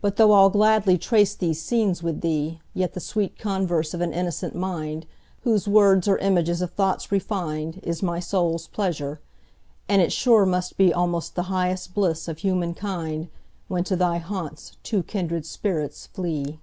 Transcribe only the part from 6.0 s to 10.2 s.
are images of thoughts refin'd, Is my soul's pleasure; and it